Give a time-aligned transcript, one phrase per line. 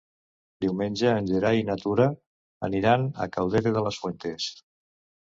[0.63, 2.07] Diumenge en Gerai i na Tura
[2.69, 4.49] aniran a Caudete de las Fuentes.